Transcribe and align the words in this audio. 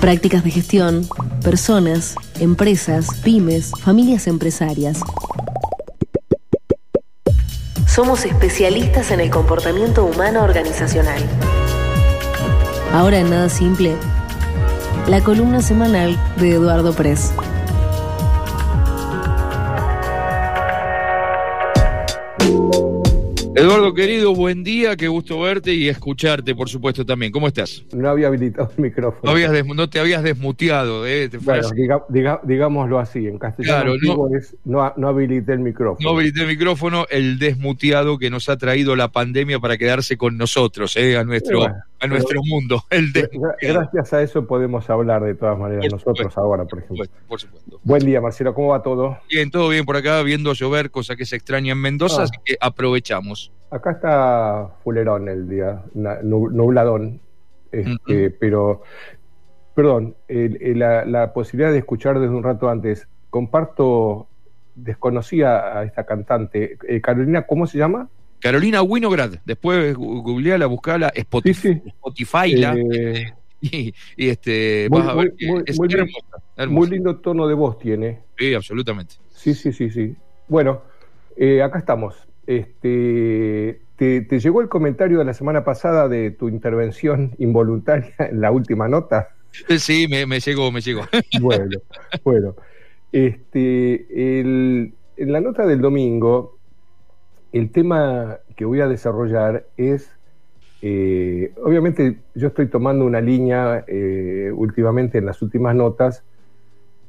Prácticas 0.00 0.42
de 0.44 0.50
gestión, 0.50 1.06
personas, 1.44 2.14
empresas, 2.40 3.20
pymes, 3.22 3.72
familias 3.82 4.26
empresarias. 4.26 5.00
Somos 7.86 8.24
especialistas 8.24 9.10
en 9.10 9.20
el 9.20 9.30
comportamiento 9.30 10.06
humano 10.06 10.42
organizacional. 10.42 11.20
Ahora 12.94 13.18
en 13.18 13.28
Nada 13.28 13.50
Simple, 13.50 13.94
la 15.06 15.20
columna 15.20 15.60
semanal 15.60 16.18
de 16.36 16.52
Eduardo 16.52 16.94
Press. 16.94 17.32
Eduardo 23.60 23.94
querido, 23.94 24.34
buen 24.34 24.64
día, 24.64 24.96
qué 24.96 25.08
gusto 25.08 25.40
verte 25.40 25.74
y 25.74 25.88
escucharte, 25.88 26.54
por 26.54 26.68
supuesto, 26.68 27.04
también. 27.04 27.30
¿Cómo 27.30 27.46
estás? 27.46 27.84
No 27.92 28.08
había 28.08 28.28
habilitado 28.28 28.70
el 28.76 28.82
micrófono. 28.82 29.20
No, 29.74 29.88
te 29.88 30.00
habías 30.00 30.22
desmuteado, 30.22 31.06
¿eh? 31.06 31.30
bueno, 31.42 31.68
digámoslo 32.42 32.98
así, 32.98 33.26
en 33.26 33.38
castellano 33.38 33.96
claro, 33.96 34.30
no, 34.64 34.92
no, 34.96 35.08
habilité 35.08 35.52
el 35.52 35.60
micrófono. 35.60 35.98
No 36.00 36.16
habilité 36.16 36.42
el 36.42 36.48
micrófono, 36.48 37.06
el 37.10 37.38
desmuteado 37.38 38.18
que 38.18 38.30
nos 38.30 38.48
ha 38.48 38.56
traído 38.56 38.96
la 38.96 39.08
pandemia 39.08 39.58
para 39.58 39.76
quedarse 39.76 40.16
con 40.16 40.36
nosotros, 40.36 40.96
¿eh? 40.96 41.16
A 41.16 41.24
nuestro, 41.24 41.66
a 42.00 42.06
nuestro 42.06 42.40
mundo. 42.44 42.82
El 42.90 43.12
gracias 43.60 44.12
a 44.12 44.22
eso 44.22 44.46
podemos 44.46 44.88
hablar 44.90 45.22
de 45.22 45.34
todas 45.34 45.58
maneras 45.58 45.86
nosotros 45.92 46.36
ahora, 46.36 46.64
por 46.64 46.80
ejemplo. 46.80 47.04
Por 47.28 47.40
supuesto. 47.40 47.80
Buen 47.84 48.04
día, 48.04 48.20
Marcelo, 48.20 48.54
¿cómo 48.54 48.68
va 48.68 48.82
todo? 48.82 49.18
Bien, 49.28 49.50
todo 49.50 49.68
bien 49.68 49.84
por 49.84 49.96
acá, 49.96 50.22
viendo 50.22 50.52
llover, 50.54 50.90
cosa 50.90 51.16
que 51.16 51.26
se 51.26 51.36
extraña 51.36 51.72
en 51.72 51.78
Mendoza, 51.78 52.22
ah. 52.22 52.24
así 52.24 52.36
que 52.44 52.56
aprovechamos. 52.60 53.52
Acá 53.70 53.92
está 53.92 54.70
fulerón 54.82 55.28
el 55.28 55.48
día, 55.48 55.82
nubladón, 55.94 57.20
este, 57.70 58.30
pero, 58.30 58.82
perdón, 59.74 60.16
la, 60.28 61.32
posibilidad 61.32 61.70
de 61.70 61.78
escuchar 61.78 62.18
desde 62.18 62.34
un 62.34 62.42
rato 62.42 62.68
antes, 62.68 63.06
comparto, 63.28 64.26
desconocía 64.74 65.78
a 65.78 65.84
esta 65.84 66.04
cantante, 66.04 66.78
eh, 66.88 67.00
Carolina, 67.00 67.42
¿cómo 67.42 67.66
se 67.66 67.78
llama? 67.78 68.08
Carolina 68.40 68.82
Winograd, 68.82 69.34
después 69.44 69.94
googleala, 69.94 70.66
buscala, 70.66 71.12
Spotify, 71.14 71.82
Spotify 71.86 72.52
la, 72.56 72.74
eh, 72.74 73.32
y, 73.60 73.94
este, 74.16 74.88
vas 74.88 75.08
a 75.08 75.14
ver 75.14 75.34
muy, 76.68 76.88
lindo 76.88 77.16
tono 77.16 77.46
de 77.46 77.54
voz 77.54 77.78
tiene. 77.78 78.20
Sí, 78.38 78.54
absolutamente. 78.54 79.14
Sí, 79.34 79.54
sí, 79.54 79.72
sí, 79.72 79.90
sí. 79.90 80.16
Bueno, 80.48 80.82
eh, 81.36 81.62
acá 81.62 81.78
estamos. 81.78 82.16
Este, 82.46 83.80
te, 83.96 84.40
llegó 84.40 84.62
el 84.62 84.68
comentario 84.68 85.18
de 85.18 85.24
la 85.24 85.34
semana 85.34 85.62
pasada 85.62 86.08
de 86.08 86.30
tu 86.30 86.48
intervención 86.48 87.32
involuntaria 87.38 88.14
en 88.18 88.40
la 88.40 88.50
última 88.50 88.88
nota? 88.88 89.28
Sí, 89.78 90.06
me, 90.08 90.40
llegó, 90.40 90.72
me 90.72 90.80
llegó. 90.80 91.02
Bueno, 91.40 91.80
bueno. 92.24 92.56
Este, 93.12 94.40
en 94.40 94.94
la 95.16 95.40
nota 95.40 95.66
del 95.66 95.80
domingo, 95.80 96.59
el 97.52 97.70
tema 97.72 98.38
que 98.56 98.64
voy 98.64 98.80
a 98.80 98.88
desarrollar 98.88 99.66
es, 99.76 100.10
eh, 100.82 101.52
obviamente 101.62 102.18
yo 102.34 102.48
estoy 102.48 102.68
tomando 102.68 103.04
una 103.04 103.20
línea 103.20 103.84
eh, 103.86 104.52
últimamente 104.54 105.18
en 105.18 105.26
las 105.26 105.42
últimas 105.42 105.74
notas 105.74 106.24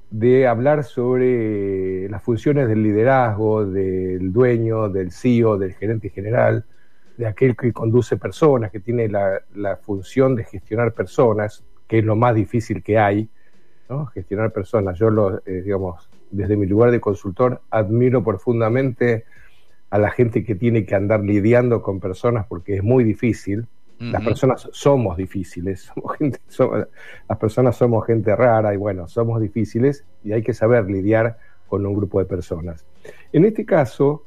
de 0.09 0.45
hablar 0.45 0.83
sobre 0.83 2.09
las 2.09 2.21
funciones 2.21 2.67
del 2.67 2.83
liderazgo, 2.83 3.65
del 3.65 4.33
dueño, 4.33 4.89
del 4.89 5.11
CEO, 5.11 5.57
del 5.57 5.73
gerente 5.73 6.09
general, 6.09 6.65
de 7.15 7.27
aquel 7.27 7.55
que 7.55 7.71
conduce 7.71 8.17
personas, 8.17 8.71
que 8.71 8.81
tiene 8.81 9.07
la, 9.07 9.77
función 9.81 10.35
de 10.35 10.43
gestionar 10.43 10.93
personas, 10.93 11.63
que 11.87 11.99
es 11.99 12.05
lo 12.05 12.17
más 12.17 12.35
difícil 12.35 12.83
que 12.83 12.97
hay, 12.97 13.29
¿no? 13.89 14.07
gestionar 14.07 14.51
personas. 14.51 14.97
Yo, 14.97 15.09
lo, 15.09 15.37
eh, 15.45 15.61
digamos, 15.63 16.09
desde 16.29 16.57
mi 16.57 16.65
lugar 16.65 16.91
de 16.91 16.99
consultor, 16.99 17.61
admiro 17.69 18.21
profundamente 18.21 19.23
a 19.91 19.99
la 19.99 20.09
gente 20.09 20.43
que 20.43 20.55
tiene 20.55 20.85
que 20.85 20.95
andar 20.95 21.19
lidiando 21.19 21.81
con 21.83 21.99
personas 21.99 22.47
porque 22.47 22.77
es 22.77 22.83
muy 22.83 23.03
difícil. 23.03 23.67
Las 23.99 24.23
personas 24.23 24.67
somos 24.71 25.15
difíciles, 25.15 25.81
somos 25.93 26.17
gente, 26.17 26.39
las 27.29 27.37
personas 27.37 27.75
somos 27.75 28.03
gente 28.07 28.35
rara 28.35 28.73
y 28.73 28.77
bueno, 28.77 29.07
somos 29.07 29.39
difíciles 29.39 30.03
y 30.23 30.31
hay 30.31 30.41
que 30.41 30.55
saber 30.55 30.89
lidiar 30.89 31.37
con 31.67 31.85
un 31.85 31.93
grupo 31.93 32.17
de 32.17 32.25
personas. 32.25 32.83
En 33.31 33.45
este 33.45 33.63
caso, 33.63 34.23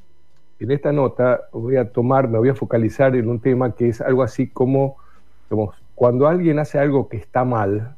en 0.60 0.70
esta 0.70 0.92
nota 0.92 1.48
voy 1.52 1.76
a 1.76 1.90
tomar, 1.90 2.28
me 2.28 2.38
voy 2.38 2.50
a 2.50 2.54
focalizar 2.54 3.16
en 3.16 3.28
un 3.28 3.40
tema 3.40 3.74
que 3.74 3.88
es 3.88 4.00
algo 4.00 4.22
así 4.22 4.46
como, 4.46 4.96
cuando 5.96 6.28
alguien 6.28 6.60
hace 6.60 6.78
algo 6.78 7.08
que 7.08 7.16
está 7.16 7.44
mal, 7.44 7.96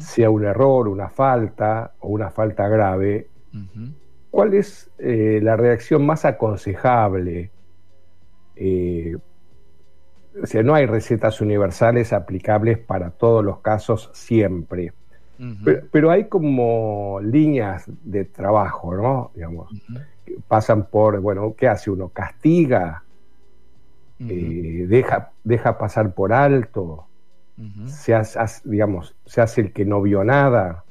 sea 0.00 0.30
un 0.30 0.44
error, 0.44 0.88
una 0.88 1.10
falta 1.10 1.92
o 2.00 2.08
una 2.08 2.30
falta 2.30 2.66
grave, 2.66 3.28
¿cuál 4.30 4.54
es 4.54 4.90
eh, 4.98 5.40
la 5.42 5.56
reacción 5.56 6.04
más 6.06 6.24
aconsejable? 6.24 7.50
Eh, 8.56 9.16
o 10.42 10.46
sea, 10.46 10.62
no 10.62 10.74
hay 10.74 10.86
recetas 10.86 11.40
universales 11.40 12.12
aplicables 12.12 12.78
para 12.78 13.10
todos 13.10 13.44
los 13.44 13.58
casos 13.60 14.10
siempre. 14.12 14.92
pero, 15.90 16.10
hay 16.10 16.24
como 16.24 17.18
líneas 17.22 17.84
de 18.04 18.26
trabajo, 18.26 18.94
¿no? 18.94 19.30
Digamos, 19.34 19.70
pasan 20.46 20.86
por, 20.86 21.20
bueno, 21.20 21.54
¿qué 21.56 21.66
hace 21.68 21.90
uno? 21.90 22.10
¿Castiga? 22.10 23.02
Eh, 24.20 24.84
deja, 24.86 25.32
deja 25.44 25.78
pasar 25.78 26.12
por 26.12 26.32
alto? 26.32 27.06
se 27.86 28.14
hace, 28.14 28.38
digamos, 28.64 29.14
se 29.26 29.42
hace 29.42 29.60
el 29.60 29.72
que 29.72 29.84
no 29.84 30.00
vio 30.00 30.24
nada. 30.24 30.84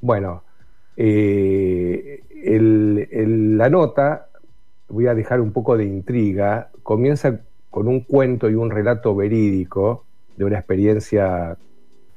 Bueno, 0.00 0.42
eh, 1.00 2.22
la 2.44 3.70
nota, 3.70 4.28
voy 4.88 5.06
a 5.06 5.14
dejar 5.14 5.40
un 5.40 5.52
poco 5.52 5.76
de 5.76 5.84
intriga, 5.84 6.70
comienza 6.82 7.40
con 7.70 7.86
un 7.86 8.00
cuento 8.00 8.50
y 8.50 8.54
un 8.54 8.70
relato 8.70 9.14
verídico 9.14 10.04
de 10.36 10.44
una 10.44 10.58
experiencia 10.58 11.56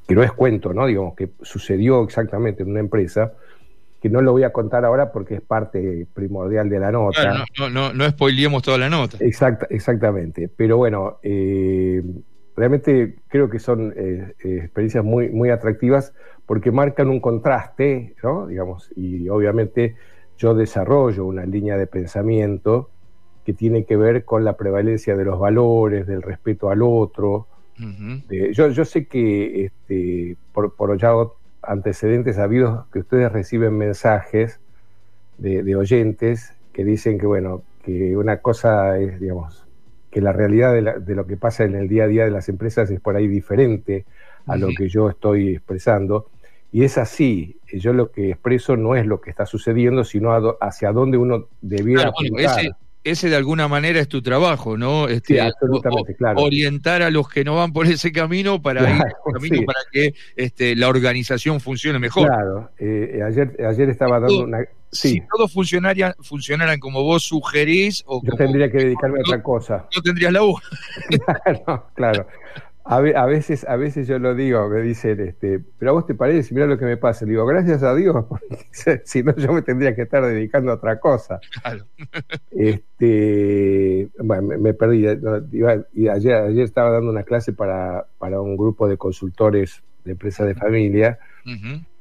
que 0.08 0.16
no 0.16 0.24
es 0.24 0.32
cuento, 0.32 0.74
¿no? 0.74 0.88
Digamos, 0.88 1.16
que 1.16 1.30
sucedió 1.44 2.04
exactamente 2.04 2.64
en 2.64 2.72
una 2.72 2.80
empresa, 2.80 3.34
que 4.02 4.10
no 4.10 4.22
lo 4.22 4.32
voy 4.32 4.44
a 4.44 4.52
contar 4.52 4.84
ahora 4.84 5.12
porque 5.12 5.36
es 5.36 5.42
parte 5.42 6.08
primordial 6.12 6.68
de 6.68 6.80
la 6.80 6.92
nota. 6.92 7.46
no, 7.60 7.70
no, 7.70 7.94
no, 7.94 8.10
spoileemos 8.10 8.64
toda 8.64 8.80
la 8.80 8.90
nota. 8.90 9.18
exactamente. 9.20 10.50
Pero 10.50 10.78
bueno, 10.78 11.20
eh, 11.22 12.02
realmente 12.56 13.18
creo 13.28 13.48
que 13.48 13.60
son 13.60 13.94
eh, 13.96 14.34
experiencias 14.40 15.04
muy, 15.04 15.30
muy 15.30 15.52
atractivas 15.52 16.14
porque 16.52 16.70
marcan 16.70 17.08
un 17.08 17.22
contraste, 17.22 18.14
¿no? 18.22 18.46
Digamos, 18.46 18.92
y 18.98 19.30
obviamente 19.30 19.96
yo 20.38 20.54
desarrollo 20.54 21.24
una 21.24 21.46
línea 21.46 21.78
de 21.78 21.88
pensamiento 21.88 22.90
que 23.46 23.54
tiene 23.54 23.86
que 23.86 23.96
ver 23.96 24.26
con 24.26 24.44
la 24.44 24.58
prevalencia 24.58 25.16
de 25.16 25.24
los 25.24 25.40
valores, 25.40 26.06
del 26.08 26.22
respeto 26.22 26.70
al 26.70 26.82
otro. 26.82 27.48
yo, 28.52 28.68
yo 28.68 28.84
sé 28.84 29.06
que 29.06 29.64
este, 29.64 30.36
por, 30.52 30.76
por 30.76 30.98
ya 30.98 31.14
antecedentes 31.62 32.38
habidos 32.38 32.86
que 32.92 33.00
ustedes 33.00 33.32
reciben 33.32 33.78
mensajes 33.78 34.60
de, 35.38 35.74
oyentes 35.78 36.54
que 36.74 36.84
dicen 36.84 37.18
que, 37.18 37.28
bueno, 37.28 37.64
que 37.86 38.18
una 38.18 38.42
cosa 38.42 39.00
es, 39.00 39.22
digamos, 39.22 39.66
que 40.12 40.20
la 40.20 40.34
realidad 40.34 40.74
de, 40.74 41.16
lo 41.16 41.26
que 41.26 41.38
pasa 41.38 41.64
en 41.64 41.76
el 41.76 41.88
día 41.88 42.04
a 42.04 42.08
día 42.08 42.26
de 42.26 42.32
las 42.32 42.50
empresas 42.50 42.92
es 42.92 43.00
por 43.00 43.16
ahí 43.16 43.30
diferente 43.30 44.04
a 44.48 44.58
lo 44.58 44.68
que 44.78 44.90
yo 44.90 45.10
estoy 45.10 45.56
expresando. 45.56 46.28
Y 46.72 46.84
es 46.84 46.98
así, 46.98 47.60
yo 47.74 47.94
lo 47.94 48.12
que 48.12 48.32
expreso 48.32 48.78
no 48.78 48.96
es 48.96 49.06
lo 49.06 49.20
que 49.20 49.30
está 49.30 49.46
sucediendo, 49.46 50.04
sino 50.04 50.32
hacia 50.62 50.92
dónde 50.92 51.18
uno 51.18 51.48
debiera 51.62 52.12
ese 53.04 53.30
de 53.30 53.36
alguna 53.36 53.68
manera 53.68 54.00
es 54.00 54.08
tu 54.08 54.22
trabajo, 54.22 54.78
¿no? 54.78 55.08
Este, 55.08 55.36
sí, 55.36 55.40
absolutamente, 55.40 56.16
claro. 56.16 56.42
Orientar 56.42 57.02
a 57.02 57.10
los 57.10 57.28
que 57.28 57.44
no 57.44 57.56
van 57.56 57.74
por 57.74 57.88
ese 57.88 58.12
camino 58.12 58.62
para 58.62 58.96
ir 58.96 59.02
camino 59.34 59.62
para 59.66 59.80
que 59.92 60.14
este, 60.36 60.76
la 60.76 60.88
organización 60.88 61.60
funcione 61.60 62.00
mejor. 62.00 62.28
Claro, 62.28 62.70
eh, 62.78 63.22
ayer, 63.26 63.56
ayer 63.66 63.90
estaba 63.90 64.20
dando 64.20 64.44
una. 64.44 64.60
Si 64.92 65.22
todos 65.22 65.54
funcionaran, 65.54 66.14
funcionaran 66.20 66.78
como 66.80 67.02
vos 67.04 67.24
sugerís. 67.24 68.04
O 68.06 68.22
Yo 68.24 68.34
tendría 68.34 68.70
que 68.70 68.78
dedicarme 68.78 69.20
a 69.20 69.22
otra 69.22 69.42
cosa. 69.42 69.88
No 69.96 70.02
tendrías 70.02 70.34
la 70.34 70.42
voz. 70.42 70.62
claro, 71.26 71.88
claro. 71.96 72.28
A, 72.84 73.00
veces, 73.00 73.66
a 73.68 73.76
veces 73.76 74.08
yo 74.08 74.18
lo 74.20 74.34
digo, 74.34 74.68
me 74.68 74.82
dicen, 74.82 75.20
este, 75.20 75.60
pero 75.78 75.92
a 75.92 75.94
vos 75.94 76.06
te 76.06 76.16
parece, 76.16 76.54
mira 76.54 76.66
lo 76.66 76.78
que 76.78 76.86
me 76.86 76.98
pasa. 76.98 77.26
Le 77.26 77.32
digo, 77.32 77.46
gracias 77.46 77.84
a 77.84 77.96
Dios, 77.96 78.26
porque 78.30 79.02
si 79.06 79.24
no 79.24 79.36
yo 79.36 79.54
me 79.54 79.62
tendría 79.62 79.96
que 79.96 80.04
estar 80.04 80.26
dedicando 80.26 80.72
a 80.72 80.76
otra 80.76 81.00
cosa. 81.00 81.40
Claro. 81.62 81.86
Este, 82.50 84.10
bueno, 84.20 84.58
me, 84.58 84.74
perdí. 84.74 85.06
Y 85.94 86.08
ayer, 86.08 86.36
ayer 86.36 86.64
estaba 86.64 86.92
dando 86.92 87.12
una 87.12 87.24
clase 87.24 87.54
para, 87.54 88.08
para 88.18 88.42
un 88.42 88.58
grupo 88.58 88.88
de 88.88 88.98
consultores 88.98 89.84
de 90.04 90.12
empresas 90.14 90.48
de 90.48 90.56
familia. 90.56 91.20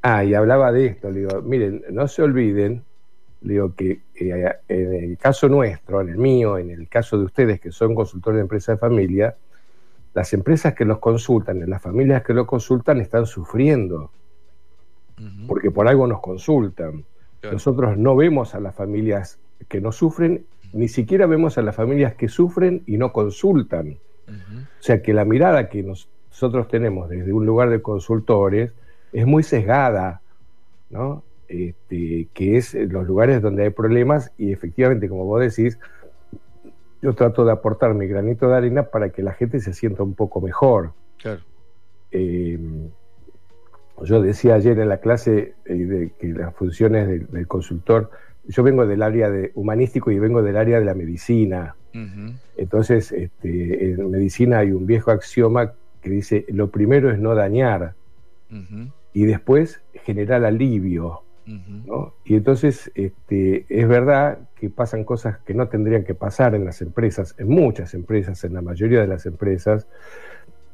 Ah, 0.02 0.24
y 0.24 0.34
hablaba 0.34 0.72
de 0.72 0.86
esto. 0.86 1.10
Le 1.10 1.20
digo, 1.20 1.42
miren, 1.42 1.84
no 1.90 2.08
se 2.08 2.22
olviden, 2.22 2.84
le 3.42 3.54
digo 3.54 3.74
que 3.74 4.00
eh, 4.14 4.54
en 4.68 4.94
el 4.94 5.18
caso 5.18 5.48
nuestro, 5.48 6.00
en 6.00 6.10
el 6.10 6.18
mío, 6.18 6.58
en 6.58 6.70
el 6.70 6.88
caso 6.88 7.18
de 7.18 7.24
ustedes 7.24 7.60
que 7.60 7.70
son 7.70 7.94
consultores 7.94 8.36
de 8.36 8.42
empresas 8.42 8.76
de 8.76 8.78
familia, 8.78 9.36
las 10.14 10.32
empresas 10.32 10.74
que 10.74 10.84
los 10.84 10.98
consultan, 10.98 11.68
las 11.68 11.82
familias 11.82 12.22
que 12.22 12.34
lo 12.34 12.46
consultan 12.46 13.00
están 13.00 13.26
sufriendo, 13.26 14.10
porque 15.46 15.70
por 15.70 15.86
algo 15.86 16.06
nos 16.06 16.20
consultan. 16.20 17.04
Nosotros 17.42 17.96
no 17.96 18.16
vemos 18.16 18.54
a 18.54 18.60
las 18.60 18.74
familias 18.74 19.38
que 19.68 19.80
no 19.80 19.92
sufren, 19.92 20.44
ni 20.72 20.88
siquiera 20.88 21.26
vemos 21.26 21.58
a 21.58 21.62
las 21.62 21.76
familias 21.76 22.14
que 22.14 22.28
sufren 22.28 22.82
y 22.86 22.96
no 22.96 23.12
consultan. 23.12 23.98
O 24.28 24.82
sea 24.82 25.02
que 25.02 25.12
la 25.12 25.24
mirada 25.24 25.68
que 25.68 25.82
nosotros 25.82 26.68
tenemos 26.68 27.08
desde 27.08 27.32
un 27.32 27.46
lugar 27.46 27.70
de 27.70 27.82
consultores 27.82 28.72
es 29.12 29.26
muy 29.26 29.42
sesgada, 29.42 30.22
¿no? 30.88 31.22
Este, 31.48 32.28
que 32.32 32.56
es 32.56 32.74
los 32.74 33.06
lugares 33.06 33.42
donde 33.42 33.64
hay 33.64 33.70
problemas 33.70 34.30
y 34.38 34.52
efectivamente, 34.52 35.08
como 35.08 35.24
vos 35.24 35.40
decís, 35.40 35.78
yo 37.02 37.14
trato 37.14 37.44
de 37.44 37.52
aportar 37.52 37.94
mi 37.94 38.06
granito 38.06 38.48
de 38.48 38.56
arena 38.56 38.84
para 38.84 39.10
que 39.10 39.22
la 39.22 39.32
gente 39.32 39.60
se 39.60 39.72
sienta 39.72 40.02
un 40.02 40.14
poco 40.14 40.40
mejor. 40.40 40.92
Claro. 41.18 41.40
Em, 42.10 42.90
yo 44.02 44.22
decía 44.22 44.54
ayer 44.54 44.78
en 44.78 44.88
la 44.88 44.98
clase 44.98 45.54
eh, 45.64 45.74
de 45.74 46.12
que 46.18 46.28
las 46.28 46.54
funciones 46.54 47.30
del, 47.30 47.46
consultor, 47.46 48.10
yo 48.46 48.62
vengo 48.62 48.86
del 48.86 49.02
área 49.02 49.30
de 49.30 49.52
humanístico 49.54 50.10
y 50.10 50.18
vengo 50.18 50.42
del 50.42 50.56
área 50.56 50.78
de 50.78 50.84
la 50.84 50.94
medicina. 50.94 51.76
Entonces, 52.56 53.10
este, 53.10 53.90
en 53.90 54.10
medicina 54.10 54.58
hay 54.58 54.70
un 54.70 54.86
viejo 54.86 55.10
axioma 55.10 55.72
que 56.00 56.10
dice, 56.10 56.46
lo 56.48 56.70
primero 56.70 57.10
es 57.10 57.18
no 57.18 57.34
dañar 57.34 57.94
y 59.12 59.24
después 59.24 59.82
generar 60.04 60.44
alivio. 60.44 61.22
Y 62.24 62.36
entonces 62.36 62.92
este, 62.94 63.66
es 63.68 63.88
verdad 63.88 64.38
que 64.54 64.70
pasan 64.70 65.04
cosas 65.04 65.38
que 65.38 65.54
no 65.54 65.68
tendrían 65.68 66.04
que 66.04 66.14
pasar 66.14 66.54
en 66.54 66.64
las 66.64 66.80
empresas, 66.80 67.34
en 67.38 67.48
muchas 67.48 67.94
empresas, 67.94 68.44
en 68.44 68.54
la 68.54 68.62
mayoría 68.62 69.00
de 69.00 69.08
las 69.08 69.26
empresas, 69.26 69.88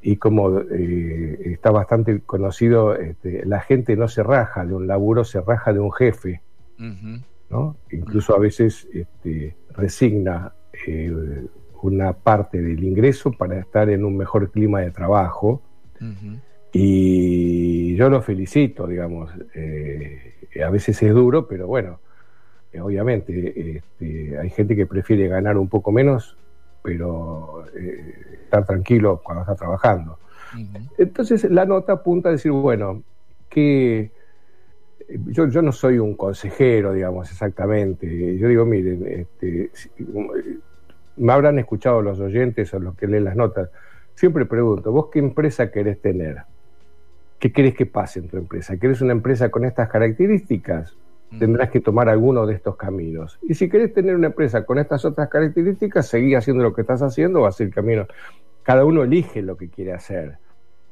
y 0.02 0.16
como 0.16 0.60
eh, 0.60 1.52
está 1.52 1.70
bastante 1.70 2.20
conocido, 2.20 2.94
este, 2.94 3.44
la 3.46 3.60
gente 3.60 3.96
no 3.96 4.06
se 4.08 4.22
raja 4.22 4.64
de 4.64 4.74
un 4.74 4.86
laburo, 4.86 5.24
se 5.24 5.40
raja 5.40 5.72
de 5.72 5.80
un 5.80 5.92
jefe, 5.92 6.42
¿no? 7.50 7.76
Incluso 7.90 8.36
a 8.36 8.38
veces 8.38 8.86
este, 8.92 9.56
resigna 9.70 10.52
eh, 10.86 11.46
una 11.82 12.12
parte 12.12 12.60
del 12.60 12.84
ingreso 12.84 13.32
para 13.32 13.58
estar 13.58 13.88
en 13.90 14.04
un 14.04 14.16
mejor 14.16 14.50
clima 14.50 14.80
de 14.80 14.90
trabajo. 14.90 15.62
Y 16.78 17.96
yo 17.96 18.10
lo 18.10 18.20
felicito, 18.20 18.86
digamos. 18.86 19.30
Eh, 19.54 20.34
a 20.62 20.68
veces 20.68 21.02
es 21.02 21.14
duro, 21.14 21.48
pero 21.48 21.66
bueno, 21.66 22.00
eh, 22.70 22.80
obviamente 22.82 23.78
este, 23.78 24.38
hay 24.38 24.50
gente 24.50 24.76
que 24.76 24.84
prefiere 24.84 25.26
ganar 25.26 25.56
un 25.56 25.70
poco 25.70 25.90
menos, 25.90 26.36
pero 26.82 27.64
eh, 27.74 28.40
estar 28.42 28.66
tranquilo 28.66 29.22
cuando 29.24 29.44
está 29.44 29.54
trabajando. 29.54 30.18
Entonces 30.98 31.50
la 31.50 31.64
nota 31.64 31.94
apunta 31.94 32.28
a 32.28 32.32
decir, 32.32 32.52
bueno, 32.52 33.02
que 33.48 34.10
yo, 35.08 35.48
yo 35.48 35.62
no 35.62 35.72
soy 35.72 35.98
un 35.98 36.14
consejero, 36.14 36.92
digamos, 36.92 37.30
exactamente. 37.30 38.36
Yo 38.36 38.48
digo, 38.48 38.66
miren, 38.66 39.06
este, 39.06 39.70
me 41.16 41.32
habrán 41.32 41.58
escuchado 41.58 42.02
los 42.02 42.20
oyentes 42.20 42.74
o 42.74 42.80
los 42.80 42.94
que 42.96 43.06
leen 43.06 43.24
las 43.24 43.36
notas. 43.36 43.70
Siempre 44.14 44.44
pregunto, 44.44 44.92
¿vos 44.92 45.06
qué 45.10 45.20
empresa 45.20 45.70
querés 45.70 46.02
tener? 46.02 46.44
¿Qué 47.38 47.52
querés 47.52 47.74
que 47.74 47.86
pase 47.86 48.20
en 48.20 48.28
tu 48.28 48.36
empresa? 48.36 48.76
¿Querés 48.78 49.00
una 49.00 49.12
empresa 49.12 49.50
con 49.50 49.64
estas 49.64 49.88
características? 49.88 50.96
Mm. 51.30 51.38
Tendrás 51.38 51.70
que 51.70 51.80
tomar 51.80 52.08
alguno 52.08 52.46
de 52.46 52.54
estos 52.54 52.76
caminos. 52.76 53.38
Y 53.42 53.54
si 53.54 53.68
querés 53.68 53.92
tener 53.92 54.14
una 54.14 54.28
empresa 54.28 54.64
con 54.64 54.78
estas 54.78 55.04
otras 55.04 55.28
características, 55.28 56.06
seguí 56.08 56.34
haciendo 56.34 56.62
lo 56.62 56.72
que 56.72 56.82
estás 56.82 57.02
haciendo, 57.02 57.50
ser 57.52 57.68
el 57.68 57.74
camino. 57.74 58.06
Cada 58.62 58.84
uno 58.84 59.02
elige 59.02 59.42
lo 59.42 59.56
que 59.56 59.68
quiere 59.68 59.92
hacer. 59.92 60.38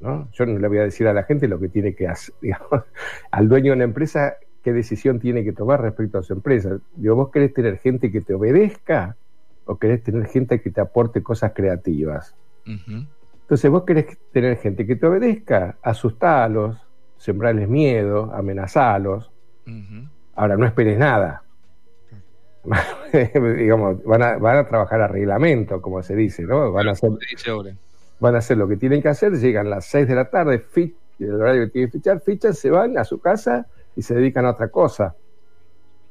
¿no? 0.01 0.29
Yo 0.33 0.47
no 0.47 0.59
le 0.59 0.69
voy 0.69 0.79
a 0.79 0.83
decir 0.83 1.07
a 1.09 1.15
la 1.15 1.23
gente 1.23 1.49
lo 1.49 1.59
que 1.59 1.69
tiene 1.69 1.95
que 1.95 2.09
hacer. 2.09 2.35
al 3.31 3.49
dueño 3.49 3.73
de 3.73 3.77
una 3.77 3.85
empresa, 3.85 4.37
qué 4.63 4.73
decisión 4.73 5.21
tiene 5.21 5.45
que 5.45 5.53
tomar 5.53 5.81
respecto 5.81 6.19
a 6.19 6.23
su 6.23 6.33
empresa. 6.35 6.79
Digo, 6.95 7.17
¿vos 7.17 7.31
querés 7.31 7.55
tener 7.55 7.79
gente 7.79 8.13
que 8.13 8.21
te 8.21 8.35
obedezca 8.35 9.17
o 9.65 9.79
querés 9.79 10.03
tener 10.03 10.27
gente 10.27 10.61
que 10.61 10.71
te 10.71 10.81
aporte 10.81 11.23
cosas 11.23 11.53
creativas? 11.55 12.37
Entonces 13.45 13.71
vos 13.71 13.85
querés 13.85 14.17
tener 14.33 14.57
gente 14.57 14.87
que 14.87 14.97
te 14.97 15.07
obedezca, 15.07 15.77
asustalos, 15.83 16.79
sembrarles 17.19 17.69
miedo, 17.69 18.33
amenazalos. 18.33 19.31
Ahora, 20.35 20.57
no 20.57 20.65
esperes 20.65 20.99
nada. 20.99 21.43
Digamos, 23.13 24.03
van 24.03 24.23
a, 24.23 24.39
van 24.39 24.57
a 24.57 24.67
trabajar 24.67 25.03
a 25.03 25.09
reglamento, 25.09 25.83
como 25.83 26.03
se 26.03 26.17
dice, 26.17 26.45
¿no? 26.45 26.73
Van 26.73 26.89
a 26.89 26.93
hacer, 26.93 27.11
van 28.19 28.35
a 28.35 28.39
hacer 28.39 28.57
lo 28.57 28.67
que 28.67 28.79
tienen 28.79 29.03
que 29.03 29.09
hacer, 29.09 29.33
llegan 29.33 29.67
a 29.67 29.71
las 29.71 29.85
6 29.87 30.09
de 30.09 30.15
la 30.15 30.31
tarde, 30.31 30.65
el 31.19 31.35
horario 31.35 31.67
que 31.67 31.71
tienen 31.71 31.91
que 31.91 31.99
fichar, 31.99 32.21
fichan, 32.21 32.55
se 32.55 32.71
van 32.71 32.97
a 32.97 33.05
su 33.05 33.21
casa 33.21 33.67
y 33.95 34.01
se 34.01 34.15
dedican 34.15 34.47
a 34.47 34.53
otra 34.53 34.69
cosa. 34.69 35.17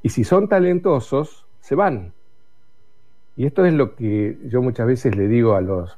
Y 0.03 0.09
si 0.09 0.23
son 0.23 0.47
talentosos, 0.47 1.47
se 1.61 1.73
van. 1.73 2.13
Y 3.35 3.47
esto 3.47 3.65
es 3.65 3.73
lo 3.73 3.95
que 3.95 4.37
yo 4.45 4.61
muchas 4.61 4.85
veces 4.85 5.15
le 5.15 5.27
digo 5.27 5.55
a 5.55 5.61
los 5.61 5.97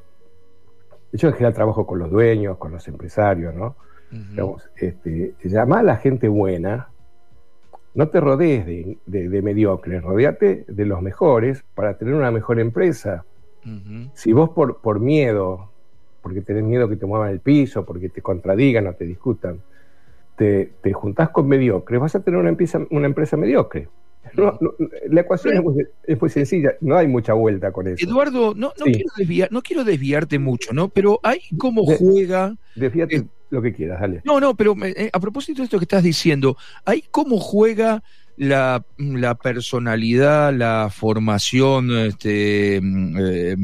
yo 1.16 1.30
en 1.30 1.34
general 1.34 1.54
trabajo 1.54 1.86
con 1.86 2.00
los 2.00 2.10
dueños, 2.10 2.58
con 2.58 2.72
los 2.72 2.88
empresarios, 2.88 3.54
¿no? 3.54 3.76
Este, 4.78 5.34
llama 5.44 5.80
a 5.80 5.84
la 5.84 5.98
gente 5.98 6.28
buena, 6.28 6.90
no 7.94 8.08
te 8.08 8.20
rodees 8.20 8.66
de, 8.66 9.42
mediocres, 9.42 10.02
rodeate 10.02 10.66
de 10.68 10.86
los 10.86 11.02
mejores 11.02 11.64
para 11.74 11.98
tener 11.98 12.14
una 12.14 12.32
mejor 12.32 12.60
empresa. 12.60 13.26
Si 14.14 14.32
vos 14.32 14.52
por, 14.52 14.78
por 14.78 15.00
miedo, 15.00 15.72
porque 16.22 16.42
tenés 16.42 16.64
miedo 16.64 16.88
que 16.88 16.98
te 16.98 17.06
muevan 17.06 17.32
el 17.32 17.40
piso, 17.40 17.84
porque 17.84 18.10
te 18.10 18.22
contradigan 18.22 18.86
o 18.88 18.94
te 18.94 19.06
discutan, 19.06 19.62
te, 20.36 20.72
te 20.82 20.94
juntás 20.94 21.30
con 21.30 21.48
mediocres, 21.48 22.00
vas 22.00 22.16
a 22.16 22.24
tener 22.24 22.40
una 22.40 22.50
empresa, 22.50 22.80
una 22.92 23.08
empresa 23.08 23.38
mediocre 23.38 23.90
la 25.10 25.22
ecuación 25.22 25.56
es, 26.06 26.20
muy, 26.20 26.30
sencilla, 26.30 26.74
no 26.82 26.98
hay 26.98 27.08
mucha 27.08 27.34
vuelta 27.34 27.72
con 27.72 27.88
eso. 27.88 28.06
Eduardo, 28.06 28.54
no, 28.56 28.72
quiero, 28.72 29.10
desviar, 29.18 29.52
no 29.52 29.62
quiero 29.62 29.84
desviarte 29.84 30.40
mucho, 30.40 30.74
¿no? 30.74 30.90
Pero 30.90 31.20
hay 31.24 31.42
cómo 31.58 31.86
juega. 31.86 32.56
Desvíate 32.76 33.16
eh, 33.18 33.26
lo 33.50 33.62
que 33.62 33.74
quieras, 33.74 34.02
dale. 34.02 34.22
No, 34.26 34.40
no, 34.40 34.56
pero 34.56 34.76
eh, 34.84 35.10
a 35.12 35.20
propósito 35.20 35.62
de 35.62 35.66
esto 35.66 35.78
que 35.78 35.86
estás 35.86 36.04
diciendo, 36.04 36.58
hay 36.86 37.04
cómo 37.12 37.40
juega 37.40 38.04
la, 38.38 38.84
personalidad, 39.42 40.54
la 40.54 40.90
formación, 40.92 41.96
este, 41.98 42.80
mm, 42.82 43.18
eh, 43.20 43.56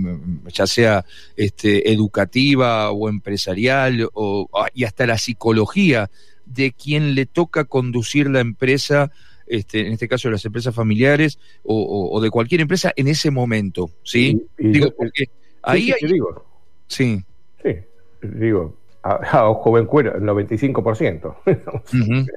ya 0.53 0.67
sea 0.67 1.05
este, 1.35 1.91
educativa 1.91 2.91
o 2.91 3.09
empresarial, 3.09 4.07
o, 4.13 4.49
ah, 4.53 4.67
y 4.73 4.85
hasta 4.85 5.05
la 5.05 5.17
psicología 5.17 6.09
de 6.45 6.71
quien 6.71 7.15
le 7.15 7.25
toca 7.25 7.65
conducir 7.65 8.29
la 8.29 8.39
empresa 8.39 9.11
este, 9.51 9.85
en 9.85 9.93
este 9.93 10.07
caso 10.07 10.29
de 10.29 10.33
las 10.33 10.45
empresas 10.45 10.73
familiares 10.73 11.37
o, 11.63 12.19
de 12.21 12.29
cualquier 12.29 12.61
empresa 12.61 12.93
en 12.95 13.07
ese 13.07 13.31
momento, 13.31 13.89
¿sí? 14.03 14.47
digo, 14.57 14.91
porque 14.97 15.25
ahí 15.61 15.91
hay... 15.91 16.11
Digo. 16.11 16.45
Sí. 16.87 17.21
Sí, 17.61 17.75
digo, 18.21 18.77
a, 19.03 19.49
ojo 19.49 19.71
buen 19.71 19.85
cuero, 19.85 20.15
el 20.15 20.23
95%. 20.23 21.35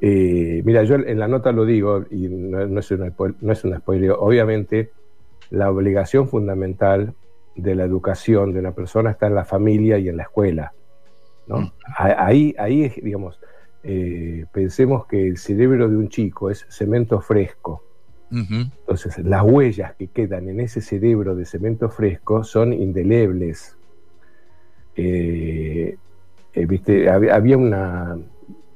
eh, 0.00 0.62
mira, 0.64 0.84
yo 0.84 0.96
en 0.96 1.18
la 1.18 1.26
nota 1.26 1.52
lo 1.52 1.64
digo, 1.64 2.04
y 2.10 2.28
no, 2.28 2.78
es, 2.78 2.90
una, 2.90 3.12
no 3.40 3.52
es 3.52 3.64
una 3.64 3.78
spoiler, 3.78 4.10
obviamente 4.12 4.90
la 5.50 5.70
obligación 5.70 6.28
fundamental 6.28 7.14
de 7.54 7.74
la 7.74 7.84
educación 7.84 8.52
de 8.52 8.60
una 8.60 8.72
persona 8.72 9.10
está 9.10 9.26
en 9.26 9.34
la 9.34 9.44
familia 9.44 9.98
y 9.98 10.08
en 10.08 10.18
la 10.18 10.24
escuela. 10.24 10.72
¿no? 11.46 11.72
Ahí, 11.96 12.54
ahí, 12.58 12.92
digamos, 13.02 13.38
eh, 13.88 14.46
pensemos 14.52 15.06
que 15.06 15.28
el 15.28 15.38
cerebro 15.38 15.88
de 15.88 15.96
un 15.96 16.08
chico 16.08 16.50
es 16.50 16.66
cemento 16.68 17.20
fresco. 17.20 17.84
Entonces, 18.28 19.18
las 19.18 19.44
huellas 19.44 19.94
que 19.94 20.08
quedan 20.08 20.48
en 20.48 20.58
ese 20.58 20.80
cerebro 20.80 21.36
de 21.36 21.44
cemento 21.44 21.88
fresco 21.88 22.42
son 22.42 22.72
indelebles. 22.72 23.76
Eh, 24.96 25.96
eh, 26.52 26.66
¿viste? 26.66 27.08
Había, 27.08 27.56
una, 27.56 28.18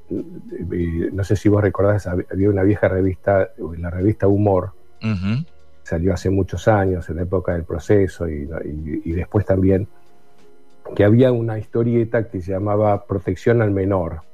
no 0.08 1.24
sé 1.24 1.34
si 1.34 1.48
vos 1.48 1.60
recordás, 1.60 2.06
había 2.06 2.48
una 2.48 2.62
vieja 2.62 2.86
revista, 2.86 3.50
la 3.78 3.90
revista 3.90 4.28
Humor, 4.28 4.70
salió 5.82 6.14
hace 6.14 6.30
muchos 6.30 6.68
años, 6.68 7.10
en 7.10 7.16
la 7.16 7.22
época 7.22 7.54
del 7.54 7.64
proceso 7.64 8.28
y, 8.28 8.48
y 9.04 9.10
después 9.10 9.44
también, 9.44 9.88
que 10.94 11.02
había 11.02 11.32
una 11.32 11.58
historieta 11.58 12.28
que 12.28 12.40
se 12.40 12.52
llamaba 12.52 13.06
Protección 13.06 13.60
al 13.60 13.72
Menor. 13.72 14.29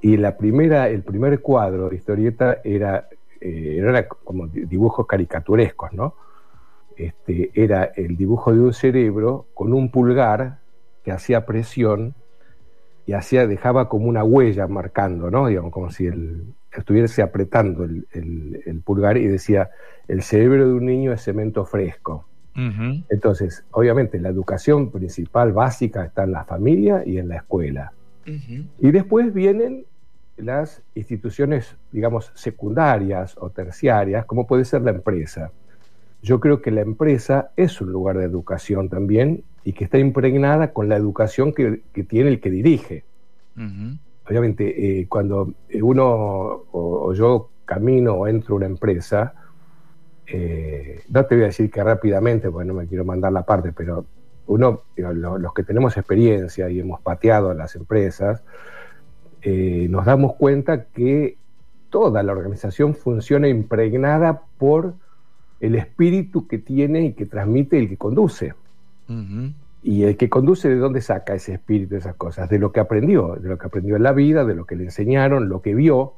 Y 0.00 0.16
la 0.16 0.36
primera, 0.36 0.88
el 0.88 1.02
primer 1.02 1.40
cuadro 1.40 1.88
de 1.88 1.96
historieta 1.96 2.58
era, 2.64 3.08
eh, 3.40 3.76
era 3.78 4.06
como 4.06 4.46
dibujos 4.46 5.06
caricaturescos, 5.06 5.92
¿no? 5.92 6.14
Este, 6.96 7.50
era 7.54 7.84
el 7.84 8.16
dibujo 8.16 8.52
de 8.52 8.60
un 8.60 8.72
cerebro 8.72 9.46
con 9.54 9.72
un 9.72 9.90
pulgar 9.90 10.58
que 11.04 11.12
hacía 11.12 11.46
presión 11.46 12.14
y 13.06 13.12
hacía, 13.12 13.46
dejaba 13.46 13.88
como 13.88 14.06
una 14.06 14.24
huella 14.24 14.66
marcando, 14.66 15.30
¿no? 15.30 15.46
Digamos, 15.46 15.72
como 15.72 15.90
si 15.90 16.06
el, 16.06 16.54
estuviese 16.72 17.22
apretando 17.22 17.84
el, 17.84 18.82
pulgar 18.84 19.16
y 19.16 19.26
decía, 19.26 19.70
el 20.08 20.22
cerebro 20.22 20.66
de 20.66 20.74
un 20.74 20.86
niño 20.86 21.12
es 21.12 21.22
cemento 21.22 21.64
fresco. 21.64 22.26
Entonces, 23.08 23.64
obviamente, 23.70 24.18
la 24.18 24.30
educación 24.30 24.90
principal, 24.90 25.52
básica, 25.52 26.04
está 26.04 26.24
en 26.24 26.32
la 26.32 26.44
familia 26.44 27.04
y 27.06 27.18
en 27.18 27.28
la 27.28 27.36
escuela. 27.36 27.92
Y 28.78 28.90
después 28.90 29.32
vienen 29.32 29.84
las 30.36 30.82
instituciones, 30.94 31.76
digamos, 31.92 32.30
secundarias 32.34 33.36
o 33.38 33.50
terciarias, 33.50 34.24
como 34.26 34.46
puede 34.46 34.64
ser 34.64 34.82
la 34.82 34.90
empresa. 34.90 35.50
Yo 36.22 36.40
creo 36.40 36.60
que 36.60 36.70
la 36.70 36.80
empresa 36.80 37.50
es 37.56 37.80
un 37.80 37.92
lugar 37.92 38.18
de 38.18 38.24
educación 38.24 38.88
también 38.88 39.44
y 39.64 39.72
que 39.72 39.84
está 39.84 39.98
impregnada 39.98 40.72
con 40.72 40.88
la 40.88 40.96
educación 40.96 41.52
que, 41.52 41.82
tiene 42.04 42.30
el 42.30 42.40
que 42.40 42.50
dirige. 42.50 43.04
Obviamente, 44.28 45.00
eh, 45.00 45.06
cuando 45.08 45.54
uno 45.82 46.04
o, 46.72 47.12
yo 47.14 47.50
camino 47.64 48.14
o 48.14 48.26
entro 48.28 48.54
a 48.54 48.56
una 48.58 48.66
empresa, 48.66 49.34
eh, 50.26 51.00
no 51.08 51.24
te 51.24 51.34
voy 51.34 51.44
a 51.44 51.46
decir 51.48 51.70
que 51.70 51.82
rápidamente, 51.82 52.50
porque 52.50 52.68
no 52.68 52.74
me 52.74 52.86
quiero 52.86 53.04
mandar 53.04 53.32
la 53.32 53.42
parte, 53.42 53.72
pero 53.72 54.04
uno, 54.48 54.82
los 54.96 55.54
que 55.54 55.62
tenemos 55.62 55.96
experiencia 55.96 56.68
y 56.70 56.80
hemos 56.80 57.00
pateado 57.00 57.50
a 57.50 57.54
las 57.54 57.76
empresas, 57.76 58.42
eh, 59.42 59.86
nos 59.90 60.06
damos 60.06 60.34
cuenta 60.34 60.86
que 60.86 61.36
toda 61.90 62.22
la 62.22 62.32
organización 62.32 62.94
funciona 62.94 63.48
impregnada 63.48 64.42
por 64.58 64.94
el 65.60 65.74
espíritu 65.74 66.46
que 66.46 66.58
tiene 66.58 67.02
y 67.02 67.12
que 67.12 67.26
transmite 67.26 67.78
el 67.78 67.88
que 67.88 67.96
conduce. 67.96 68.54
Y 69.82 70.02
el 70.02 70.16
que 70.16 70.28
conduce, 70.28 70.68
¿de 70.68 70.76
dónde 70.76 71.00
saca 71.00 71.34
ese 71.34 71.54
espíritu, 71.54 71.96
esas 71.96 72.14
cosas? 72.16 72.48
De 72.48 72.58
lo 72.58 72.72
que 72.72 72.80
aprendió, 72.80 73.36
de 73.36 73.48
lo 73.48 73.58
que 73.58 73.66
aprendió 73.66 73.96
en 73.96 74.02
la 74.02 74.12
vida, 74.12 74.44
de 74.44 74.54
lo 74.54 74.64
que 74.64 74.76
le 74.76 74.84
enseñaron, 74.84 75.48
lo 75.48 75.62
que 75.62 75.74
vio. 75.74 76.14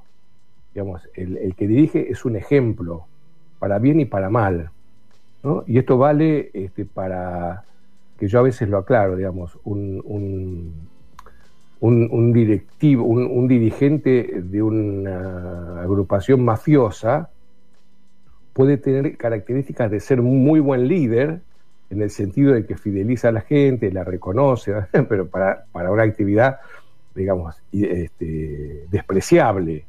Digamos, 0.72 1.08
el, 1.14 1.54
que 1.56 1.66
dirige 1.66 2.10
es 2.10 2.24
un 2.24 2.36
ejemplo, 2.36 3.06
para 3.58 3.78
bien 3.78 4.00
y 4.00 4.04
para 4.04 4.30
mal. 4.30 4.70
Y 5.66 5.78
esto 5.78 5.98
vale 5.98 6.50
este, 6.52 6.84
para, 6.84 7.64
que 8.20 8.28
yo 8.28 8.38
a 8.38 8.42
veces 8.42 8.68
lo 8.68 8.76
aclaro, 8.76 9.16
digamos, 9.16 9.58
un, 9.64 10.02
un, 11.80 12.32
directivo, 12.34 13.04
un, 13.04 13.48
dirigente 13.48 14.42
de 14.42 14.62
una 14.62 15.80
agrupación 15.80 16.44
mafiosa 16.44 17.30
puede 18.52 18.76
tener 18.76 19.16
características 19.16 19.90
de 19.90 20.00
ser 20.00 20.20
muy 20.20 20.60
buen 20.60 20.86
líder, 20.86 21.40
en 21.88 22.02
el 22.02 22.10
sentido 22.10 22.52
de 22.52 22.66
que 22.66 22.76
fideliza 22.76 23.30
a 23.30 23.32
la 23.32 23.40
gente, 23.40 23.90
la 23.90 24.04
reconoce, 24.04 24.74
pero 25.08 25.26
para, 25.28 25.64
para 25.72 25.90
una 25.90 26.02
actividad, 26.02 26.60
digamos, 27.14 27.56
este, 27.72 28.84
despreciable, 28.90 29.86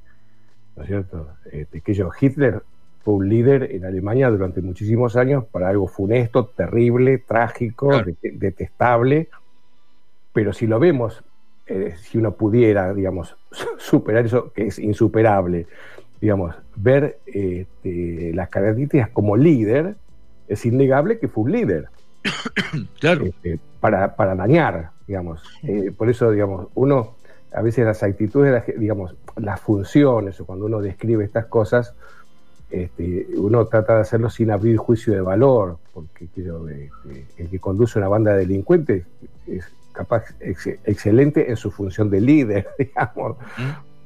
¿no 0.78 0.84
es 0.84 0.88
cierto? 0.88 1.28
Este, 1.52 1.82
que 1.82 1.94
yo, 1.94 2.10
Hitler 2.20 2.64
fue 3.04 3.16
un 3.16 3.30
líder 3.30 3.72
en 3.72 3.86
Alemania 3.86 4.30
durante 4.30 4.62
muchísimos 4.62 5.16
años 5.16 5.46
para 5.46 5.70
algo 5.70 5.88
funesto, 5.88 6.46
terrible, 6.46 7.18
trágico, 7.18 7.92
detestable, 8.22 9.30
pero 10.34 10.54
si 10.54 10.68
lo 10.68 10.80
vemos 10.80 11.24
eh, 11.74 11.96
si 12.02 12.18
uno 12.18 12.34
pudiera, 12.34 12.94
digamos, 12.94 13.38
superar 13.78 14.26
eso 14.26 14.52
que 14.52 14.68
es 14.68 14.80
insuperable, 14.80 15.68
digamos, 16.20 16.54
ver 16.76 17.20
este, 17.26 18.34
las 18.34 18.50
características 18.50 19.10
como 19.12 19.38
líder, 19.38 19.96
es 20.50 20.66
innegable 20.66 21.18
que 21.18 21.30
fue 21.30 21.46
un 21.46 21.52
líder. 21.54 21.88
claro. 23.00 23.26
Este, 23.26 23.58
para, 23.80 24.36
dañar, 24.36 24.92
digamos. 25.08 25.44
Eh, 25.64 25.94
por 25.96 26.10
eso, 26.10 26.30
digamos, 26.30 26.68
uno, 26.76 27.16
a 27.54 27.62
veces 27.62 27.86
las 27.86 28.04
actitudes, 28.04 28.64
digamos, 28.78 29.16
las 29.38 29.62
funciones, 29.62 30.42
o 30.42 30.46
cuando 30.46 30.66
uno 30.66 30.82
describe 30.82 31.24
estas 31.24 31.46
cosas, 31.46 31.96
este, 32.72 33.28
uno 33.36 33.66
trata 33.68 33.96
de 33.96 34.02
hacerlo 34.02 34.30
sin 34.30 34.50
abrir 34.52 34.78
juicio 34.78 35.14
de 35.14 35.22
valor, 35.22 35.78
porque 35.94 36.30
el 37.38 37.50
que 37.50 37.60
conduce 37.60 38.00
una 38.00 38.08
banda 38.08 38.32
de 38.32 38.40
delincuentes 38.40 39.06
es 39.46 39.66
capaz 39.92 40.24
excelente 40.40 41.50
en 41.50 41.58
su 41.58 41.70
función 41.70 42.10
de 42.10 42.22
líder, 42.22 42.68
digamos, 42.80 43.38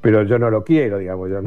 pero 0.01 0.23
yo 0.23 0.39
no 0.39 0.49
lo 0.49 0.63
quiero, 0.63 0.97
digamos, 0.97 1.29
yo 1.29 1.41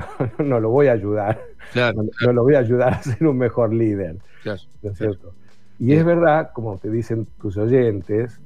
no, 0.44 0.60
lo 0.60 0.70
voy 0.70 0.86
a 0.86 0.92
ayudar, 0.92 1.40
no, 1.74 2.32
lo 2.32 2.42
voy 2.42 2.54
a 2.54 2.60
ayudar 2.60 2.94
a 2.94 3.02
ser 3.02 3.26
un 3.26 3.38
mejor 3.38 3.72
líder, 3.72 4.16
¿no 4.44 4.90
es 4.90 4.96
cierto? 4.96 5.34
Y 5.80 5.92
es 5.92 6.04
verdad, 6.04 6.50
como 6.52 6.78
te 6.78 6.90
dicen 6.90 7.26
tus 7.40 7.56
oyentes, 7.56 8.40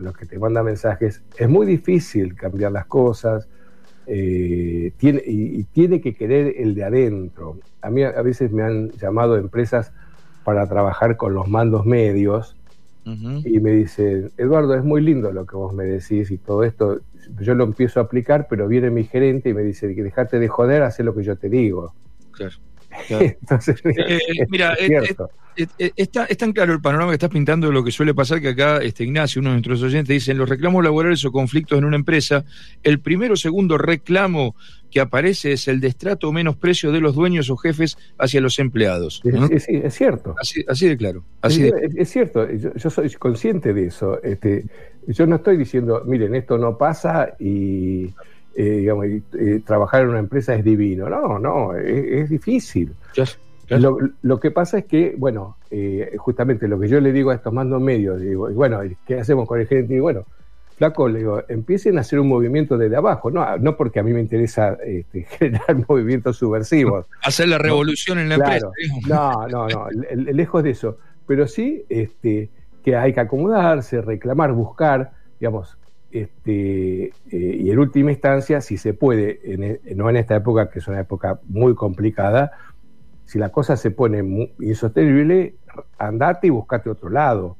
los, 0.00 0.16
que 0.16 0.26
te 0.26 0.38
mandan 0.38 0.64
mensajes, 0.64 1.22
es 1.36 1.48
muy 1.48 1.66
difícil 1.66 2.34
cambiar 2.34 2.72
las 2.72 2.86
cosas, 2.86 3.48
eh, 4.06 4.92
tiene, 4.96 5.22
y, 5.26 5.64
tiene 5.64 6.00
que 6.00 6.14
querer 6.14 6.54
el 6.58 6.74
de 6.74 6.84
adentro. 6.84 7.58
A 7.82 7.90
mí 7.90 8.02
a 8.02 8.22
veces 8.22 8.52
me 8.52 8.62
han 8.62 8.90
llamado 8.92 9.36
empresas 9.36 9.92
para 10.44 10.68
trabajar 10.68 11.16
con 11.16 11.34
los 11.34 11.48
mandos 11.48 11.86
medios 11.86 12.56
y 13.44 13.60
me 13.60 13.70
dice, 13.70 14.32
Eduardo, 14.36 14.74
es 14.74 14.82
muy 14.82 15.00
lindo 15.00 15.30
lo 15.30 15.46
que 15.46 15.54
vos 15.54 15.72
me 15.72 15.84
decís 15.84 16.32
y 16.32 16.38
todo 16.38 16.64
esto, 16.64 17.02
yo 17.40 17.54
lo 17.54 17.62
empiezo 17.62 18.00
a 18.00 18.02
aplicar, 18.02 18.48
pero 18.50 18.66
viene 18.66 18.90
mi 18.90 19.04
gerente 19.04 19.50
y 19.50 19.54
me 19.54 19.62
dice, 19.62 19.94
que 19.94 20.02
dejate 20.02 20.40
de 20.40 20.48
joder, 20.48 20.82
haz 20.82 20.98
lo 20.98 21.14
que 21.14 21.22
yo 21.22 21.36
te 21.36 21.48
digo. 21.48 21.94
Claro. 22.32 22.56
Entonces, 23.10 23.80
eh, 23.84 24.18
mira, 24.48 24.76
está, 25.96 26.24
es 26.24 26.36
tan 26.36 26.52
claro 26.52 26.72
el 26.72 26.80
panorama 26.80 27.10
que 27.10 27.16
estás 27.16 27.30
pintando 27.30 27.68
de 27.68 27.72
lo 27.72 27.82
que 27.82 27.90
suele 27.90 28.14
pasar 28.14 28.40
que 28.40 28.48
acá 28.48 28.78
este, 28.78 29.04
Ignacio, 29.04 29.40
uno 29.40 29.50
de 29.50 29.56
nuestros 29.56 29.82
oyentes, 29.82 30.08
dice, 30.08 30.32
en 30.32 30.38
los 30.38 30.48
reclamos 30.48 30.84
laborales 30.84 31.24
o 31.24 31.32
conflictos 31.32 31.78
en 31.78 31.84
una 31.84 31.96
empresa, 31.96 32.44
el 32.82 33.00
primero 33.00 33.34
o 33.34 33.36
segundo 33.36 33.78
reclamo 33.78 34.54
que 34.90 35.00
aparece 35.00 35.52
es 35.52 35.68
el 35.68 35.80
destrato 35.80 36.28
o 36.28 36.32
menosprecio 36.32 36.92
de 36.92 37.00
los 37.00 37.14
dueños 37.14 37.50
o 37.50 37.56
jefes 37.56 37.98
hacia 38.18 38.40
los 38.40 38.58
empleados. 38.58 39.20
Sí, 39.22 39.76
es 39.82 39.94
cierto. 39.94 40.34
Así, 40.40 40.88
de 40.88 40.96
claro. 40.96 41.24
Así 41.42 41.70
es, 41.96 42.10
cierto, 42.10 42.48
yo, 42.50 42.90
soy 42.90 43.10
consciente 43.14 43.74
de 43.74 43.86
eso. 43.86 44.22
Este, 44.22 44.64
yo 45.06 45.26
no 45.26 45.36
estoy 45.36 45.56
diciendo, 45.56 46.02
miren, 46.06 46.34
esto 46.34 46.58
no 46.58 46.78
pasa 46.78 47.36
y, 47.38 48.14
eh, 48.56 48.62
digamos, 48.62 49.06
trabajar 49.64 50.02
en 50.02 50.08
una 50.08 50.18
empresa 50.18 50.54
es 50.54 50.64
divino. 50.64 51.08
No, 51.10 51.38
no, 51.38 51.76
es, 51.76 52.30
difícil. 52.30 52.94
Lo, 54.22 54.40
que 54.40 54.50
pasa 54.50 54.78
es 54.78 54.84
que, 54.86 55.14
bueno, 55.16 55.56
eh, 55.70 56.14
justamente 56.18 56.66
lo 56.68 56.80
que 56.80 56.88
yo 56.88 57.00
le 57.00 57.12
digo 57.12 57.30
a 57.30 57.34
estos 57.34 57.52
mandos 57.52 57.82
medios, 57.82 58.20
digo, 58.20 58.48
bueno, 58.50 58.80
¿qué 59.06 59.20
hacemos 59.20 59.46
con 59.46 59.60
el 59.60 59.66
gerente? 59.66 59.94
Y 59.94 60.00
bueno, 60.00 60.24
flaco, 60.76 61.08
le 61.08 61.18
digo, 61.18 61.42
empiecen 61.48 61.98
a 61.98 62.02
hacer 62.02 62.20
un 62.20 62.28
movimiento 62.28 62.78
desde 62.78 62.96
abajo, 62.96 63.30
no, 63.30 63.58
no 63.58 63.76
porque 63.76 63.98
a 64.00 64.02
mí 64.02 64.12
me 64.12 64.20
interesa 64.20 64.78
este, 64.84 65.22
generar 65.38 65.84
movimientos 65.88 66.36
subversivos. 66.36 67.06
Hacer 67.22 67.48
la 67.48 67.58
revolución 67.58 68.18
en 68.18 68.28
la 68.28 68.36
empresa. 68.36 68.70
No, 69.08 69.48
no, 69.48 69.68
no, 69.68 69.88
lejos 70.14 70.62
de 70.62 70.70
eso. 70.70 70.98
Pero 71.26 71.48
sí 71.48 71.84
este, 71.88 72.50
que 72.84 72.94
hay 72.96 73.12
que 73.12 73.20
acomodarse, 73.20 74.00
reclamar, 74.00 74.52
buscar, 74.52 75.12
digamos, 75.40 75.76
este, 76.22 77.04
eh, 77.04 77.12
y 77.30 77.70
en 77.70 77.78
última 77.78 78.10
instancia, 78.10 78.60
si 78.60 78.76
se 78.76 78.94
puede, 78.94 79.40
e, 79.44 79.94
no 79.94 80.08
en 80.10 80.16
esta 80.16 80.36
época, 80.36 80.70
que 80.70 80.78
es 80.78 80.88
una 80.88 81.00
época 81.00 81.40
muy 81.48 81.74
complicada, 81.74 82.52
si 83.24 83.38
la 83.38 83.50
cosa 83.50 83.76
se 83.76 83.90
pone 83.90 84.50
insostenible, 84.60 85.56
andate 85.98 86.46
y 86.46 86.50
buscate 86.50 86.88
otro 86.88 87.10
lado. 87.10 87.56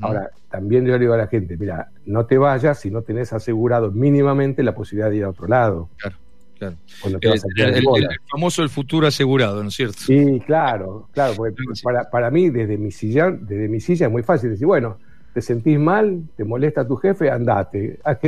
Ahora, 0.00 0.30
también 0.48 0.86
yo 0.86 0.92
le 0.92 1.00
digo 1.00 1.12
a 1.12 1.16
la 1.16 1.26
gente, 1.26 1.56
mira, 1.56 1.90
no 2.06 2.24
te 2.26 2.38
vayas 2.38 2.78
si 2.78 2.90
no 2.90 3.02
tenés 3.02 3.32
asegurado 3.32 3.90
mínimamente 3.90 4.62
la 4.62 4.74
posibilidad 4.74 5.10
de 5.10 5.16
ir 5.16 5.24
a 5.24 5.30
otro 5.30 5.48
lado. 5.48 5.88
Claro, 5.96 6.16
claro. 6.56 6.76
El, 7.20 8.08
famoso 8.30 8.62
el 8.62 8.68
futuro 8.68 9.08
asegurado, 9.08 9.60
¿no 9.60 9.70
es 9.70 9.74
cierto? 9.74 9.98
Sí, 9.98 10.40
claro, 10.46 11.08
claro, 11.12 11.34
porque 11.36 11.56
para, 11.82 12.08
para, 12.08 12.30
mí 12.30 12.48
desde 12.50 12.78
mi 12.78 12.92
silla, 12.92 13.32
desde 13.32 13.68
mi 13.68 13.80
silla 13.80 14.06
es 14.06 14.12
muy 14.12 14.22
fácil 14.22 14.50
decir, 14.50 14.66
bueno, 14.66 14.98
te 15.32 15.40
sentís 15.40 15.78
mal, 15.78 16.22
te 16.36 16.44
molesta 16.44 16.86
tu 16.86 16.96
jefe, 16.96 17.30
andate. 17.30 17.98
Ah, 18.04 18.18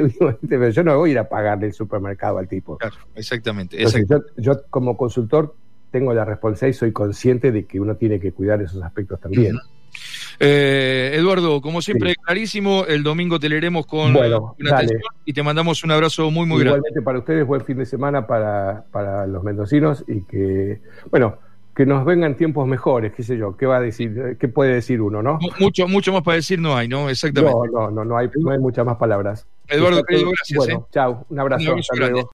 yo 0.71 0.83
no 0.83 0.99
voy 0.99 1.11
a 1.11 1.13
ir 1.13 1.19
a 1.19 1.29
pagarle 1.29 1.67
el 1.67 1.73
supermercado 1.73 2.39
al 2.39 2.49
tipo. 2.49 2.79
Claro, 2.79 2.97
exactamente. 3.15 3.77
yo, 4.37 4.63
como 4.71 4.97
consultor 4.97 5.55
tengo 5.91 6.13
la 6.15 6.25
responsabilidad 6.25 6.77
y 6.77 6.79
soy 6.79 6.93
consciente 6.93 7.53
de 7.53 7.67
que 7.67 7.81
uno 7.81 7.97
tiene 7.97 8.19
que 8.19 8.33
cuidar 8.33 8.61
esos 8.63 8.83
aspectos 8.83 9.21
también. 9.21 9.57
Eh, 10.41 11.13
Eduardo, 11.15 11.61
como 11.61 11.83
siempre, 11.83 12.15
clarísimo. 12.17 12.85
El 12.87 13.03
domingo 13.03 13.39
te 13.39 13.49
leeremos 13.49 13.87
con 13.87 14.13
bueno, 14.13 14.57
una 14.59 14.77
atención 14.77 15.01
y 15.25 15.33
te 15.33 15.43
mandamos 15.43 15.85
un 15.85 15.93
abrazo 15.93 16.31
muy, 16.31 16.47
muy 16.47 16.61
grande. 16.61 16.79
Igualmente 16.79 17.03
para 17.03 17.19
ustedes, 17.19 17.47
buen 17.47 17.65
fin 17.65 17.79
de 17.79 17.87
semana 17.87 18.27
para, 18.27 18.85
para 18.91 19.27
los 19.27 19.43
mendocinos 19.45 20.05
y 20.09 20.23
que, 20.23 20.81
bueno, 21.11 21.39
que 21.75 21.87
nos 21.87 22.05
vengan 22.05 22.37
tiempos 22.37 22.67
mejores, 22.69 23.13
qué 23.13 23.23
sé 23.23 23.37
yo, 23.37 23.57
qué 23.57 23.67
va 23.67 23.79
a 23.79 23.81
decir, 23.81 24.37
qué 24.39 24.49
puede 24.49 24.75
decir 24.75 25.01
uno, 25.01 25.23
¿no? 25.23 25.39
Mucho, 25.59 25.89
mucho 25.89 26.13
más 26.13 26.23
para 26.23 26.37
decir 26.37 26.59
no 26.61 26.77
hay, 26.77 26.87
¿no? 26.87 27.11
Exactamente. 27.11 27.57
No, 27.57 27.67
no, 27.67 27.91
no, 27.91 28.05
no 28.05 28.17
hay, 28.17 28.29
no 28.37 28.53
hay 28.53 28.59
muchas 28.59 28.87
más 28.87 28.97
palabras. 28.97 29.47
Eduardo, 29.69 30.05
querido, 30.05 30.31
gracias. 30.31 30.59
Bueno, 30.59 30.81
¿eh? 30.81 30.89
chao, 30.93 31.27
un 31.29 31.39
abrazo, 31.39 31.75
hasta 31.75 31.97
luego. 31.97 32.31